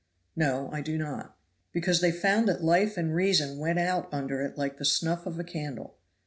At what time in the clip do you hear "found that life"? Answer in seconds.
2.11-2.97